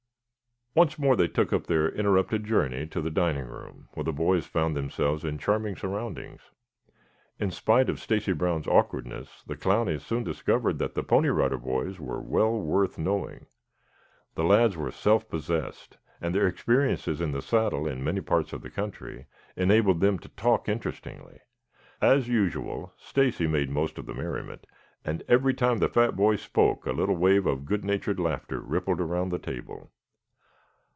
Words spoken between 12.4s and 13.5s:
worth knowing.